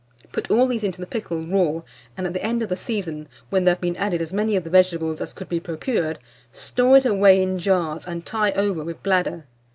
Put 0.31 0.49
all 0.49 0.65
these 0.65 0.83
into 0.83 0.99
the 0.99 1.05
pickle 1.05 1.43
raw, 1.45 1.83
and 2.17 2.25
at 2.25 2.33
the 2.33 2.43
end 2.43 2.63
of 2.63 2.69
the 2.69 2.75
season, 2.75 3.27
when 3.51 3.65
there 3.65 3.75
have 3.75 3.81
been 3.81 3.95
added 3.97 4.19
as 4.19 4.33
many 4.33 4.55
of 4.55 4.63
the 4.63 4.69
vegetables 4.71 5.21
as 5.21 5.31
could 5.31 5.47
be 5.47 5.59
procured, 5.59 6.17
store 6.51 6.97
it 6.97 7.05
away 7.05 7.39
in 7.39 7.59
jars, 7.59 8.07
and 8.07 8.25
tie 8.25 8.51
over 8.53 8.83
with 8.83 9.03
bladder. 9.03 9.45